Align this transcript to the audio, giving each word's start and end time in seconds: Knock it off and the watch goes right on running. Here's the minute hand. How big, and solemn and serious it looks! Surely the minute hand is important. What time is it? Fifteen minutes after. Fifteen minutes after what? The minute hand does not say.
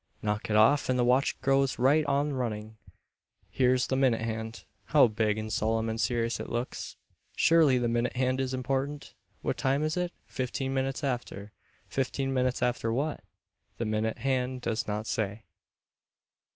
Knock 0.23 0.49
it 0.49 0.55
off 0.55 0.89
and 0.89 0.97
the 0.97 1.03
watch 1.03 1.39
goes 1.41 1.77
right 1.77 2.03
on 2.07 2.33
running. 2.33 2.75
Here's 3.51 3.85
the 3.85 3.95
minute 3.95 4.21
hand. 4.21 4.63
How 4.85 5.05
big, 5.05 5.37
and 5.37 5.53
solemn 5.53 5.89
and 5.89 6.01
serious 6.01 6.39
it 6.39 6.49
looks! 6.49 6.97
Surely 7.35 7.77
the 7.77 7.87
minute 7.87 8.15
hand 8.15 8.41
is 8.41 8.51
important. 8.51 9.13
What 9.43 9.57
time 9.59 9.83
is 9.83 9.95
it? 9.97 10.11
Fifteen 10.25 10.73
minutes 10.73 11.03
after. 11.03 11.51
Fifteen 11.87 12.33
minutes 12.33 12.63
after 12.63 12.91
what? 12.91 13.23
The 13.77 13.85
minute 13.85 14.17
hand 14.17 14.61
does 14.61 14.87
not 14.87 15.05
say. 15.05 15.43